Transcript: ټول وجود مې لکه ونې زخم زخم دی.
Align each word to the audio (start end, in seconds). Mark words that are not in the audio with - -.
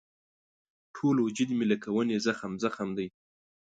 ټول 0.95 1.15
وجود 1.25 1.49
مې 1.57 1.65
لکه 1.71 1.87
ونې 1.95 2.17
زخم 2.25 2.51
زخم 2.63 2.89
دی. 2.97 3.07